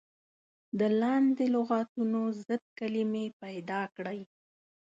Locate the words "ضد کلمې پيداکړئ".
2.47-4.21